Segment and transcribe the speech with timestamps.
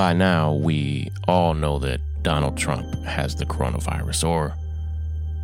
[0.00, 4.54] By now, we all know that Donald Trump has the coronavirus, or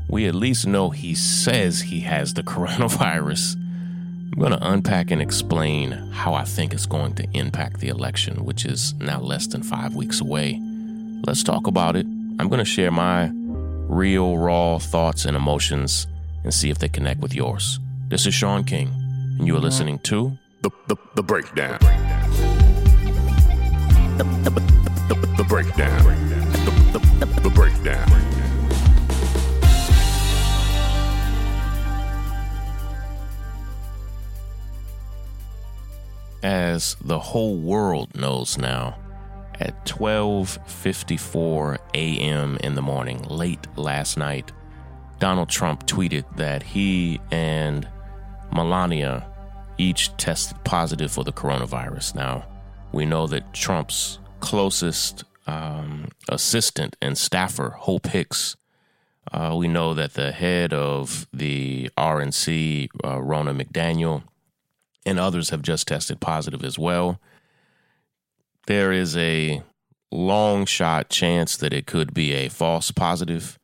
[0.09, 3.57] we at least know he says he has the coronavirus.
[3.57, 8.47] I'm going to unpack and explain how I think it's going to impact the election,
[8.47, 10.59] which is now less than five weeks away.
[11.27, 12.07] Let's talk about it.
[12.07, 16.07] I'm going to share my real, raw thoughts and emotions
[16.45, 17.79] and see if they connect with yours.
[18.09, 18.89] This is Shaun King,
[19.39, 21.79] and you are listening to The, the, the breakdown.
[21.81, 22.26] The, the,
[24.19, 26.05] the, breakdown.
[27.43, 28.27] The breakdown.
[36.43, 38.97] as the whole world knows now,
[39.59, 42.57] at 12:54 a.m.
[42.63, 44.53] in the morning, late last night,
[45.19, 47.89] Donald Trump tweeted that he and
[48.53, 49.27] Melania
[49.79, 52.15] each tested positive for the coronavirus.
[52.15, 52.45] Now,
[52.97, 58.57] we know that Trump's closest um, assistant and staffer, Hope Hicks,
[59.31, 64.23] uh, we know that the head of the RNC, uh, Ronna McDaniel,
[65.05, 67.21] and others have just tested positive as well.
[68.67, 69.63] There is a
[70.11, 73.59] long shot chance that it could be a false positive.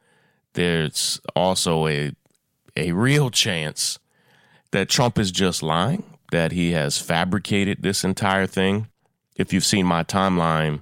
[0.53, 2.13] There's also a
[2.77, 3.99] a real chance
[4.73, 8.89] that Trump is just lying, that he has fabricated this entire thing.
[9.37, 10.81] If you've seen my timeline,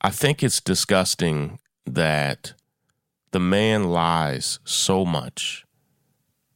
[0.00, 2.54] I think it's disgusting that
[3.32, 5.64] the man lies so much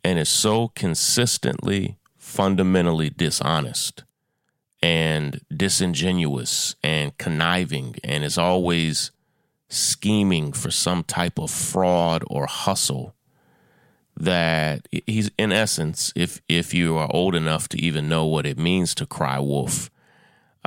[0.05, 4.05] and is so consistently fundamentally dishonest
[4.81, 9.11] and disingenuous and conniving and is always
[9.69, 13.15] scheming for some type of fraud or hustle
[14.17, 18.59] that he's in essence if if you are old enough to even know what it
[18.59, 19.91] means to cry wolf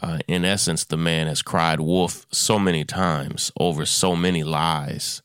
[0.01, 5.21] uh, in essence the man has cried wolf so many times over so many lies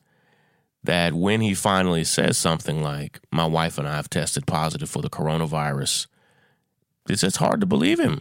[0.83, 5.03] that when he finally says something like my wife and I have tested positive for
[5.03, 6.07] the coronavirus
[7.09, 8.21] it's just hard to believe him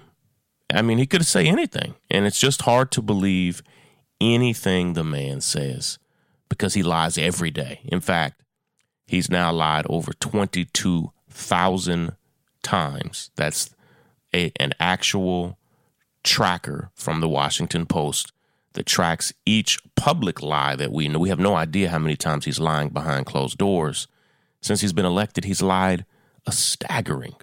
[0.73, 3.61] I mean he could say anything and it's just hard to believe
[4.19, 5.99] anything the man says
[6.49, 8.39] because he lies every day in fact
[9.09, 12.16] He's now lied over 22,000
[12.61, 13.31] times.
[13.35, 13.75] That's
[14.35, 15.57] a, an actual
[16.24, 18.31] tracker from the Washington Post
[18.74, 21.19] that tracks each public lie that we know.
[21.19, 24.07] We have no idea how many times he's lying behind closed doors.
[24.62, 26.06] Since he's been elected, he's lied
[26.46, 27.35] a staggering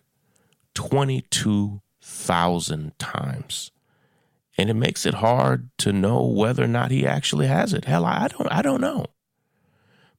[0.75, 3.71] 22,000 times.
[4.59, 7.85] And it makes it hard to know whether or not he actually has it.
[7.85, 9.07] Hell, I don't I don't know.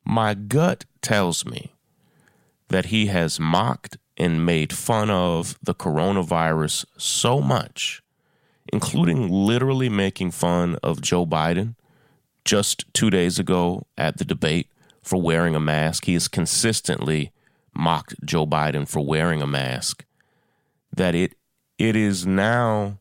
[0.05, 1.73] My gut tells me
[2.69, 8.01] that he has mocked and made fun of the coronavirus so much,
[8.71, 11.75] including literally making fun of Joe Biden
[12.45, 14.69] just two days ago at the debate
[15.01, 16.05] for wearing a mask.
[16.05, 17.31] He has consistently
[17.73, 20.05] mocked Joe Biden for wearing a mask.
[20.95, 21.35] That it
[21.77, 22.99] it is now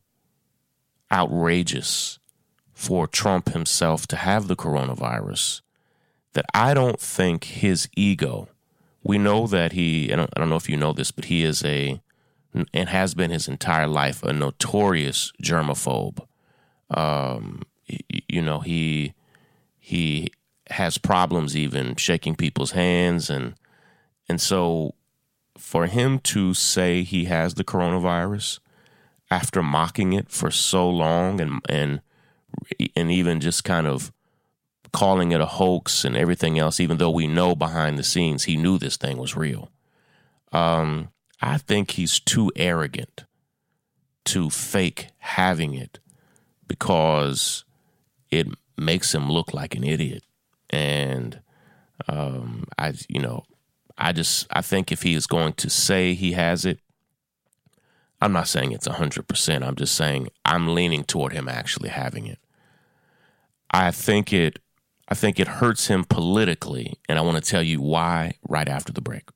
[1.11, 2.19] outrageous
[2.73, 5.61] for Trump himself to have the coronavirus
[6.33, 8.49] that I don't think his ego,
[9.03, 11.43] we know that he, I don't, I don't know if you know this, but he
[11.43, 11.99] is a,
[12.73, 16.25] and has been his entire life, a notorious germaphobe.
[16.89, 17.63] Um,
[18.27, 19.13] you know, he,
[19.79, 20.31] he
[20.69, 23.29] has problems even shaking people's hands.
[23.29, 23.55] And,
[24.27, 24.95] and so
[25.57, 28.59] for him to say he has the coronavirus
[29.29, 32.01] after mocking it for so long and, and,
[32.95, 34.11] and even just kind of
[34.93, 38.55] calling it a hoax and everything else, even though we know behind the scenes he
[38.57, 39.69] knew this thing was real.
[40.51, 41.09] Um,
[41.41, 43.25] I think he's too arrogant
[44.25, 45.99] to fake having it
[46.67, 47.63] because
[48.29, 48.47] it
[48.77, 50.23] makes him look like an idiot.
[50.69, 51.39] And
[52.09, 53.45] um, I, you know,
[53.97, 56.79] I just I think if he is going to say he has it,
[58.21, 59.63] I'm not saying it's hundred percent.
[59.63, 62.39] I'm just saying I'm leaning toward him actually having it.
[63.71, 64.59] I think it
[65.07, 68.91] I think it hurts him politically, and I want to tell you why right after
[68.91, 69.29] the break.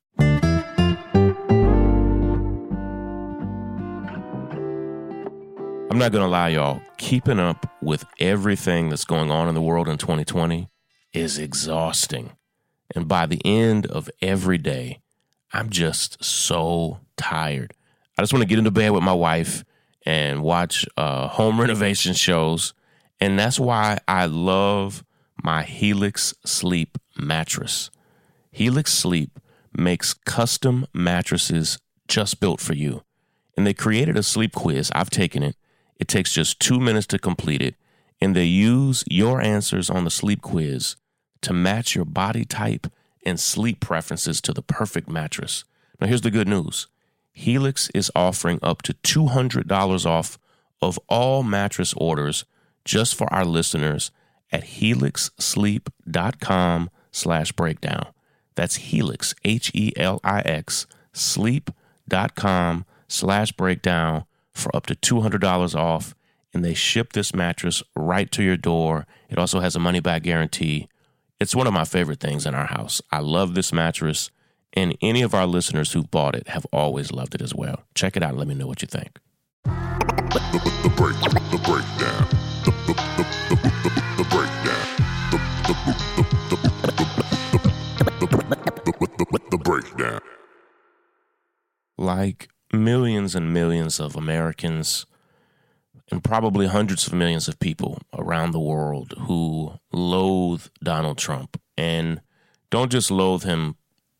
[5.92, 6.82] I'm not going to lie, y'all.
[6.96, 10.70] Keeping up with everything that's going on in the world in 2020
[11.12, 12.32] is exhausting.
[12.96, 15.02] And by the end of every day,
[15.52, 17.74] I'm just so tired.
[18.18, 19.66] I just want to get into bed with my wife
[20.06, 22.74] and watch uh, home renovation shows.
[23.20, 25.04] And that's why I love
[25.44, 27.92] my Helix Sleep mattress.
[28.50, 29.42] Helix Sleep
[29.78, 33.04] makes custom mattresses just built for you.
[33.58, 34.90] And they created a sleep quiz.
[34.96, 35.58] I've taken it
[36.02, 37.76] it takes just two minutes to complete it,
[38.20, 40.96] and they use your answers on the sleep quiz
[41.42, 42.88] to match your body type
[43.24, 45.64] and sleep preferences to the perfect mattress.
[46.00, 46.88] Now, here's the good news
[47.32, 50.40] Helix is offering up to $200 off
[50.82, 52.46] of all mattress orders
[52.84, 54.10] just for our listeners
[54.52, 58.08] at helixsleep.com slash breakdown.
[58.56, 66.16] That's Helix, H E L I X, sleep.com slash breakdown for up to $200 off.
[66.54, 69.08] And they ship this mattress right to your door.
[69.30, 70.90] It also has a money back guarantee.
[71.40, 73.02] It's one of my favorite things in our house.
[73.12, 74.30] I love this mattress,
[74.74, 77.84] and any of our listeners who've bought it have always loved it as well.
[77.96, 79.18] Check it out and let me know what you think.
[79.64, 81.34] The, the breakdown.
[81.52, 82.28] The breakdown.
[89.50, 90.20] The, breakdown.
[91.98, 95.06] Like millions and millions of Americans
[96.10, 102.22] and probably hundreds of millions of people around the world who loathe Donald Trump and
[102.70, 103.76] don't just loathe him,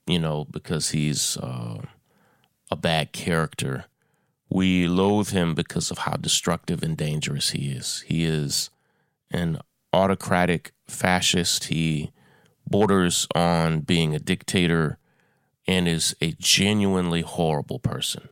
[0.08, 1.82] you know, because he's uh,
[2.70, 3.86] a bad character.
[4.50, 8.04] We loathe him because of how destructive and dangerous he is.
[8.08, 8.70] He is
[9.30, 9.60] an
[9.94, 11.66] autocratic fascist.
[11.66, 12.12] He
[12.68, 14.98] borders on being a dictator
[15.68, 18.30] and is a genuinely horrible person.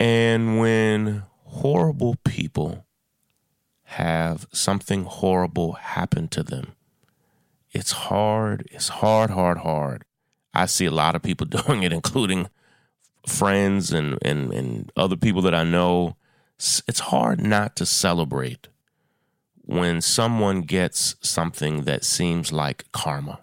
[0.00, 2.86] And when horrible people
[3.84, 6.72] have something horrible happen to them,
[7.72, 8.68] it's hard.
[8.70, 10.04] It's hard, hard, hard.
[10.54, 12.48] I see a lot of people doing it, including
[13.26, 16.16] friends and, and, and other people that I know.
[16.56, 18.68] It's hard not to celebrate
[19.62, 23.40] when someone gets something that seems like karma.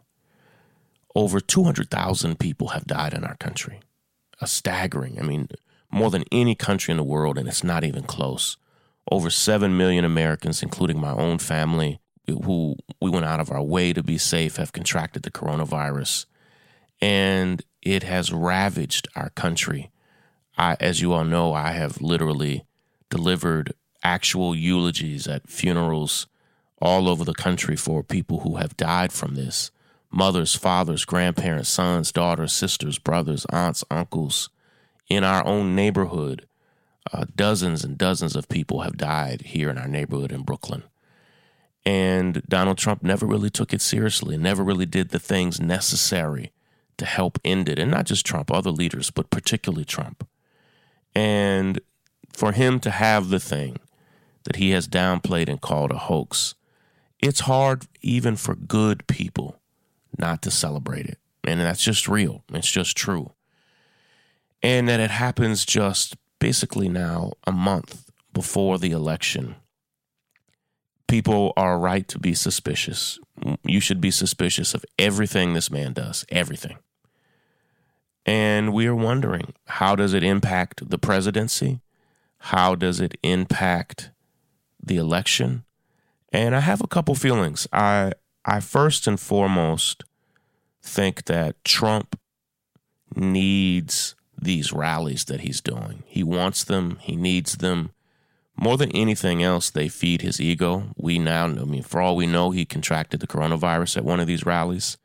[1.13, 3.79] Over 200,000 people have died in our country.
[4.41, 5.47] A staggering, I mean,
[5.91, 8.57] more than any country in the world, and it's not even close.
[9.11, 13.93] Over 7 million Americans, including my own family, who we went out of our way
[13.93, 16.25] to be safe, have contracted the coronavirus.
[17.01, 19.91] And it has ravaged our country.
[20.57, 22.65] I, as you all know, I have literally
[23.09, 23.73] delivered
[24.03, 26.27] actual eulogies at funerals
[26.81, 29.71] all over the country for people who have died from this
[30.11, 34.49] mothers, fathers, grandparents, sons, daughters, sisters, brothers, aunts, uncles,
[35.09, 36.47] in our own neighborhood,
[37.13, 40.83] uh, dozens and dozens of people have died here in our neighborhood in Brooklyn.
[41.85, 46.51] And Donald Trump never really took it seriously, never really did the things necessary
[46.97, 47.77] to help end it.
[47.77, 50.27] And not just Trump, other leaders, but particularly Trump.
[51.13, 51.79] And
[52.33, 53.77] for him to have the thing
[54.45, 56.55] that he has downplayed and called a hoax,
[57.19, 59.59] it's hard even for good people
[60.17, 61.19] not to celebrate it.
[61.43, 62.43] And that's just real.
[62.51, 63.31] It's just true
[64.65, 69.55] and that it happens just basically now a month before the election.
[71.07, 73.19] People are right to be suspicious.
[73.63, 76.77] You should be suspicious of everything this man does, everything.
[78.25, 81.81] And we are wondering how does it impact the presidency?
[82.39, 84.09] How does it impact
[84.81, 85.63] the election?
[86.31, 87.67] And I have a couple feelings.
[87.71, 90.03] I I first and foremost
[90.81, 92.19] think that Trump
[93.15, 96.03] needs these rallies that he's doing.
[96.05, 97.91] He wants them, he needs them.
[98.57, 100.93] More than anything else, they feed his ego.
[100.95, 104.27] We now, I mean, for all we know, he contracted the coronavirus at one of
[104.27, 104.97] these rallies.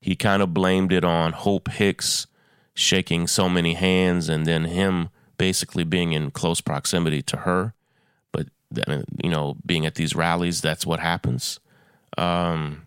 [0.00, 2.26] He kind of blamed it on Hope Hicks
[2.74, 7.74] shaking so many hands and then him basically being in close proximity to her.
[8.30, 8.48] But,
[9.22, 11.58] you know, being at these rallies, that's what happens.
[12.16, 12.82] Um,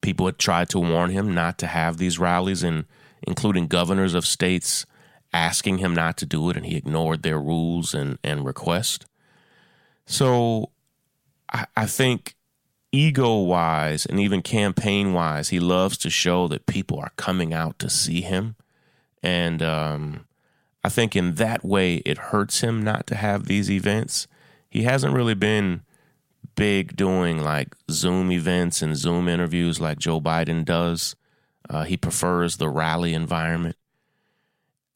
[0.00, 2.84] people had tried to warn him not to have these rallies and
[3.22, 4.86] including governors of states
[5.32, 9.06] asking him not to do it, and he ignored their rules and, and request.
[10.06, 10.70] So
[11.52, 12.34] I, I think
[12.92, 17.78] ego wise and even campaign wise, he loves to show that people are coming out
[17.78, 18.56] to see him.
[19.22, 20.26] And um,
[20.82, 24.26] I think in that way, it hurts him not to have these events.
[24.70, 25.82] He hasn't really been
[26.54, 31.14] big doing like Zoom events and Zoom interviews like Joe Biden does.
[31.68, 33.76] Uh, he prefers the rally environment.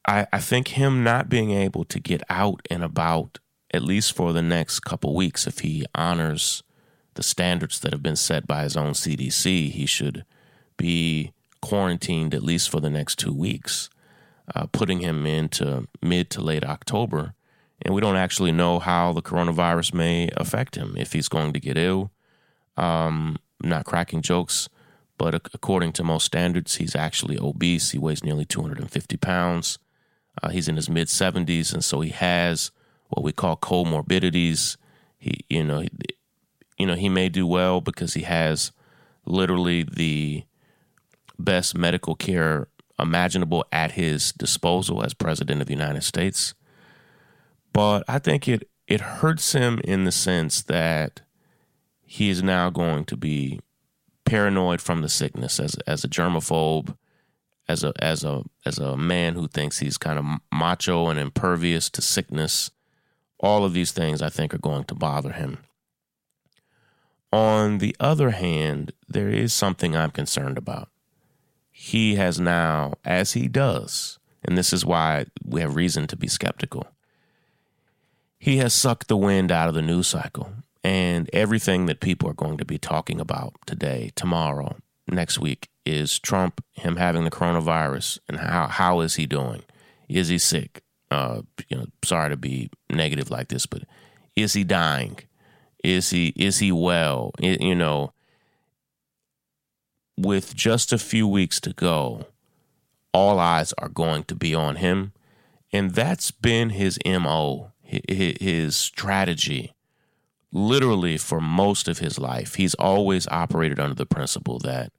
[0.06, 3.38] I, I think him not being able to get out and about
[3.72, 6.62] at least for the next couple weeks, if he honors
[7.14, 10.24] the standards that have been set by his own CDC, he should
[10.76, 13.88] be quarantined at least for the next two weeks,
[14.54, 17.34] uh, putting him into mid to late October.
[17.80, 21.60] And we don't actually know how the coronavirus may affect him, if he's going to
[21.60, 22.10] get ill.
[22.76, 24.68] Um, not cracking jokes,
[25.18, 27.90] but according to most standards, he's actually obese.
[27.90, 29.78] He weighs nearly 250 pounds.
[30.42, 32.70] Uh, he's in his mid 70s, and so he has
[33.08, 34.76] what we call comorbidities.
[35.18, 35.90] He, you know, he,
[36.78, 38.72] you know, he may do well because he has
[39.26, 40.44] literally the
[41.38, 46.54] best medical care imaginable at his disposal as president of the United States.
[47.72, 51.22] But I think it it hurts him in the sense that
[52.04, 53.60] he is now going to be
[54.24, 56.96] paranoid from the sickness as as a germaphobe,
[57.68, 61.90] as a as a as a man who thinks he's kind of macho and impervious
[61.90, 62.70] to sickness.
[63.38, 65.58] All of these things I think are going to bother him.
[67.32, 70.90] On the other hand, there is something I'm concerned about.
[71.70, 76.28] He has now, as he does, and this is why we have reason to be
[76.28, 76.86] skeptical,
[78.38, 80.52] he has sucked the wind out of the news cycle.
[80.84, 86.18] And everything that people are going to be talking about today, tomorrow, next week is
[86.18, 89.62] Trump, him having the coronavirus, and how how is he doing?
[90.08, 90.82] Is he sick?
[91.10, 93.82] Uh, you know, sorry to be negative like this, but
[94.34, 95.18] is he dying?
[95.84, 97.32] Is he is he well?
[97.38, 98.12] It, you know,
[100.16, 102.26] with just a few weeks to go,
[103.12, 105.12] all eyes are going to be on him,
[105.72, 109.74] and that's been his mo, his strategy.
[110.52, 114.92] Literally, for most of his life, he's always operated under the principle that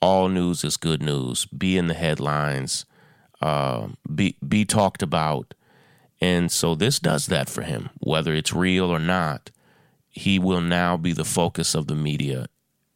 [0.00, 1.46] all news is good news.
[1.46, 2.84] Be in the headlines,
[3.40, 5.54] uh, be be talked about,
[6.20, 9.50] and so this does that for him, whether it's real or not
[10.14, 12.46] he will now be the focus of the media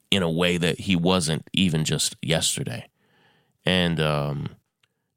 [0.09, 2.89] in a way that he wasn't even just yesterday.
[3.65, 4.51] And um,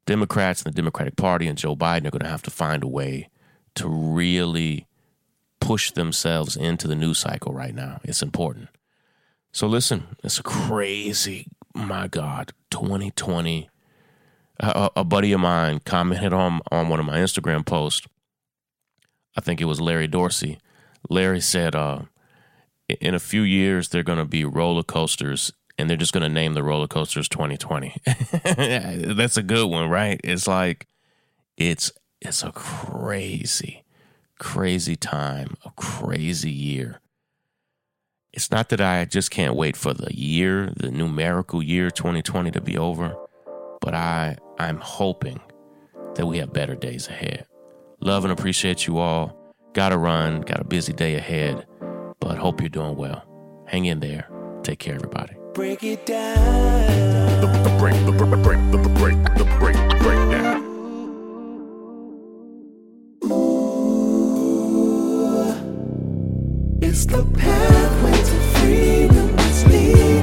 [0.04, 2.88] Democrats and the Democratic Party and Joe Biden are going to have to find a
[2.88, 3.28] way
[3.76, 4.88] to really
[5.66, 8.00] push themselves into the news cycle right now.
[8.04, 8.68] It's important.
[9.52, 13.68] So listen, it's crazy, my God, 2020.
[14.60, 18.06] A, a buddy of mine commented on on one of my Instagram posts.
[19.36, 20.58] I think it was Larry Dorsey
[21.08, 22.02] Larry said, uh,
[23.00, 26.28] in a few years, they're going to be roller coasters and they're just going to
[26.28, 27.96] name the roller coasters 2020.
[29.14, 30.20] That's a good one, right?
[30.22, 30.86] It's like,
[31.56, 33.81] it's, it's a crazy,
[34.42, 37.00] crazy time, a crazy year.
[38.32, 42.60] It's not that I just can't wait for the year, the numerical year 2020 to
[42.60, 43.14] be over,
[43.80, 45.40] but I, I'm hoping
[46.16, 47.46] that we have better days ahead.
[48.00, 49.38] Love and appreciate you all.
[49.74, 51.64] Gotta run, got a busy day ahead,
[52.18, 53.24] but hope you're doing well.
[53.68, 54.28] Hang in there.
[54.64, 55.36] Take care, everybody.
[55.54, 57.40] Break it down.
[57.40, 60.21] The, the break, the, the break, the, the break, the break, the break
[66.84, 69.34] It's the pathway to freedom.
[69.38, 70.22] It's leading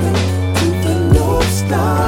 [0.55, 1.99] to the North Star.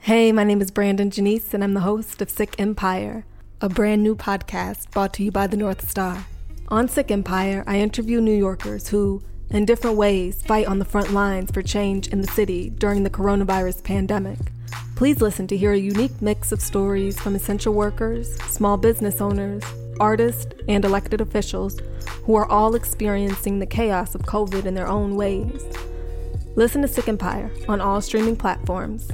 [0.00, 3.24] Hey, my name is Brandon Janice, and I'm the host of Sick Empire
[3.60, 6.26] a brand new podcast brought to you by the North Star.
[6.68, 11.12] On Sick Empire, I interview New Yorkers who, in different ways, fight on the front
[11.12, 14.38] lines for change in the city during the coronavirus pandemic.
[14.94, 19.64] Please listen to hear a unique mix of stories from essential workers, small business owners,
[20.00, 21.78] artists, and elected officials
[22.24, 25.64] who are all experiencing the chaos of COVID in their own ways.
[26.56, 29.10] Listen to Sick Empire on all streaming platforms,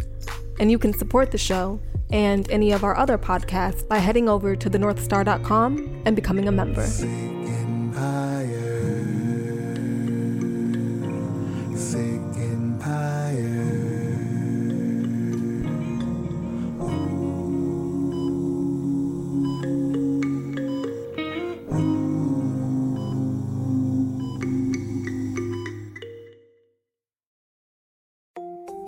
[0.59, 4.55] and you can support the show and any of our other podcasts by heading over
[4.57, 6.87] to thenorthstar.com and becoming a member.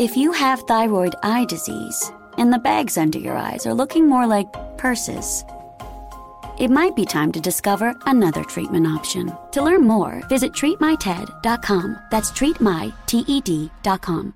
[0.06, 4.24] If you have thyroid eye disease, and the bags under your eyes are looking more
[4.24, 4.46] like
[4.78, 5.44] purses.
[6.60, 9.36] It might be time to discover another treatment option.
[9.50, 11.98] To learn more, visit treatmyted.com.
[12.12, 14.34] That's treatmyted.com.